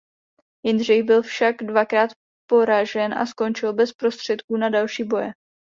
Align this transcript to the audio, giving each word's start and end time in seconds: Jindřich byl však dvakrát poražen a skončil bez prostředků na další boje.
Jindřich 0.63 1.03
byl 1.03 1.21
však 1.21 1.55
dvakrát 1.57 2.09
poražen 2.49 3.13
a 3.13 3.25
skončil 3.25 3.73
bez 3.73 3.93
prostředků 3.93 4.57
na 4.57 4.69
další 4.69 5.03
boje. 5.03 5.31